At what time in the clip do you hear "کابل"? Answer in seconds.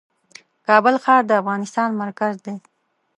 0.67-0.95